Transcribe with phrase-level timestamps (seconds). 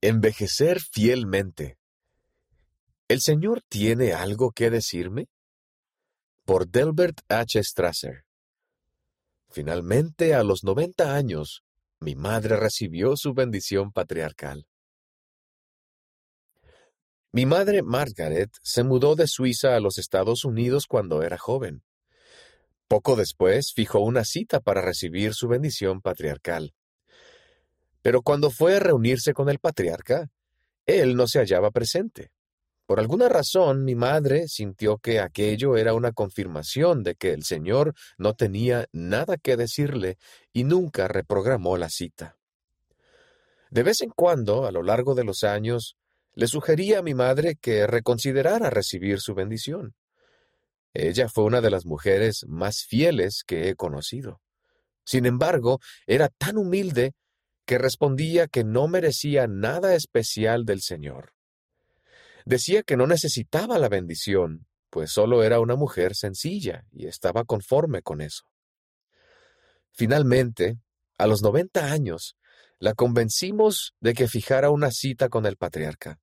[0.00, 1.76] Envejecer fielmente.
[3.08, 5.26] ¿El Señor tiene algo que decirme?
[6.44, 7.60] Por Delbert H.
[7.64, 8.24] Strasser.
[9.50, 11.64] Finalmente, a los 90 años,
[11.98, 14.68] mi madre recibió su bendición patriarcal.
[17.32, 21.82] Mi madre Margaret se mudó de Suiza a los Estados Unidos cuando era joven.
[22.86, 26.72] Poco después fijó una cita para recibir su bendición patriarcal.
[28.02, 30.30] Pero cuando fue a reunirse con el patriarca,
[30.86, 32.30] él no se hallaba presente.
[32.86, 37.92] Por alguna razón mi madre sintió que aquello era una confirmación de que el Señor
[38.16, 40.16] no tenía nada que decirle
[40.54, 42.38] y nunca reprogramó la cita.
[43.70, 45.98] De vez en cuando, a lo largo de los años,
[46.32, 49.94] le sugería a mi madre que reconsiderara recibir su bendición.
[50.94, 54.40] Ella fue una de las mujeres más fieles que he conocido.
[55.04, 57.12] Sin embargo, era tan humilde
[57.68, 61.34] que respondía que no merecía nada especial del Señor.
[62.46, 68.00] Decía que no necesitaba la bendición, pues solo era una mujer sencilla y estaba conforme
[68.00, 68.44] con eso.
[69.92, 70.78] Finalmente,
[71.18, 72.38] a los noventa años,
[72.78, 76.20] la convencimos de que fijara una cita con el patriarca.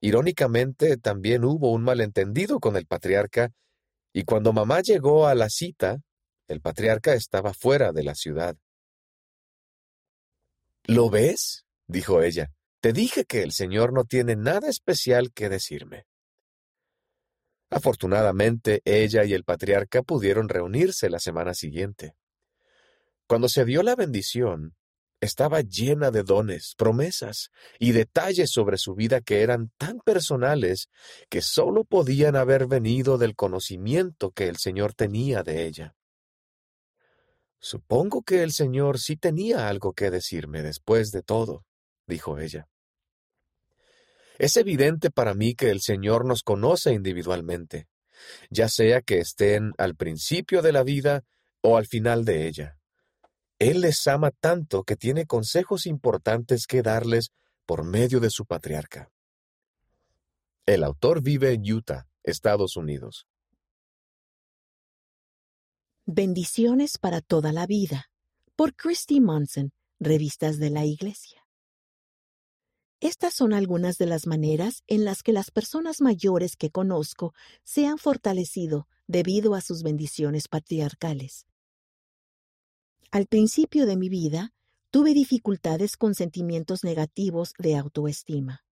[0.00, 3.52] Irónicamente, también hubo un malentendido con el patriarca,
[4.10, 5.98] y cuando mamá llegó a la cita,
[6.48, 8.56] el patriarca estaba fuera de la ciudad.
[10.86, 11.64] ¿Lo ves?
[11.88, 12.52] dijo ella.
[12.80, 16.06] Te dije que el Señor no tiene nada especial que decirme.
[17.70, 22.14] Afortunadamente, ella y el patriarca pudieron reunirse la semana siguiente.
[23.26, 24.76] Cuando se dio la bendición,
[25.20, 27.50] estaba llena de dones, promesas
[27.80, 30.88] y detalles sobre su vida que eran tan personales
[31.28, 35.96] que sólo podían haber venido del conocimiento que el Señor tenía de ella.
[37.68, 41.64] Supongo que el Señor sí tenía algo que decirme después de todo,
[42.06, 42.68] dijo ella.
[44.38, 47.88] Es evidente para mí que el Señor nos conoce individualmente,
[48.50, 51.24] ya sea que estén al principio de la vida
[51.60, 52.78] o al final de ella.
[53.58, 57.32] Él les ama tanto que tiene consejos importantes que darles
[57.64, 59.10] por medio de su patriarca.
[60.66, 63.26] El autor vive en Utah, Estados Unidos.
[66.08, 68.12] Bendiciones para toda la vida.
[68.54, 71.44] Por Christy Monson, Revistas de la Iglesia.
[73.00, 77.34] Estas son algunas de las maneras en las que las personas mayores que conozco
[77.64, 81.44] se han fortalecido debido a sus bendiciones patriarcales.
[83.10, 84.54] Al principio de mi vida,
[84.92, 88.64] tuve dificultades con sentimientos negativos de autoestima.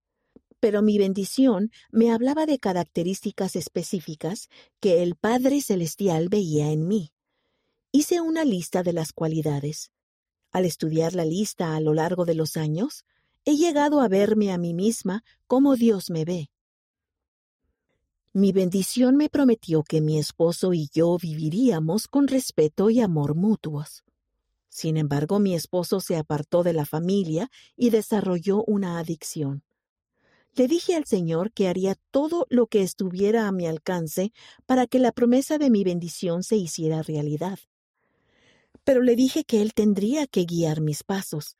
[0.61, 4.47] Pero mi bendición me hablaba de características específicas
[4.79, 7.11] que el Padre Celestial veía en mí.
[7.97, 9.89] Hice una lista de las cualidades.
[10.51, 13.05] Al estudiar la lista a lo largo de los años,
[13.45, 16.49] he llegado a verme a mí misma como Dios me ve.
[18.33, 24.03] Mi bendición me prometió que mi esposo y yo viviríamos con respeto y amor mutuos.
[24.67, 29.63] Sin embargo, mi esposo se apartó de la familia y desarrolló una adicción.
[30.51, 34.33] Le dije al Señor que haría todo lo que estuviera a mi alcance
[34.65, 37.57] para que la promesa de mi bendición se hiciera realidad.
[38.85, 41.57] Pero le dije que Él tendría que guiar mis pasos,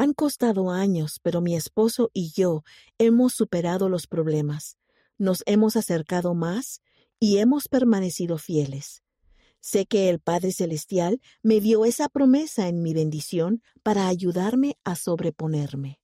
[0.00, 2.62] han costado años, pero mi esposo y yo
[2.98, 4.78] hemos superado los problemas,
[5.18, 6.82] nos hemos acercado más
[7.18, 9.02] y hemos permanecido fieles.
[9.58, 14.94] Sé que el Padre Celestial me dio esa promesa en mi bendición para ayudarme a
[14.94, 15.98] sobreponerme.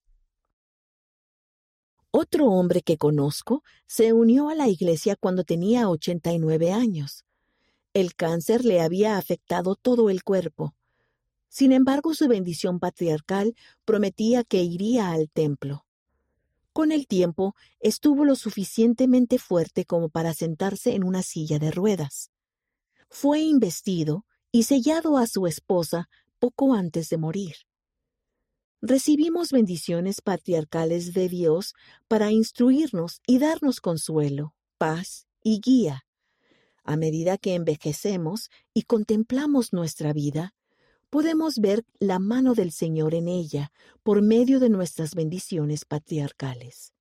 [2.10, 7.24] Otro hombre que conozco se unió a la iglesia cuando tenía 89 años.
[7.94, 10.74] El cáncer le había afectado todo el cuerpo.
[11.48, 15.86] Sin embargo, su bendición patriarcal prometía que iría al templo.
[16.72, 22.32] Con el tiempo, estuvo lo suficientemente fuerte como para sentarse en una silla de ruedas.
[23.08, 26.08] Fue investido y sellado a su esposa
[26.40, 27.54] poco antes de morir.
[28.82, 31.74] Recibimos bendiciones patriarcales de Dios
[32.08, 36.04] para instruirnos y darnos consuelo, paz y guía.
[36.84, 40.54] A medida que envejecemos y contemplamos nuestra vida,
[41.08, 43.72] podemos ver la mano del Señor en ella
[44.02, 46.92] por medio de nuestras bendiciones patriarcales.